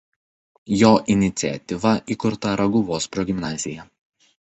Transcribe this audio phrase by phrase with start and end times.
[0.83, 3.91] Jo iniciatyva įkurta Raguvos progimnazija.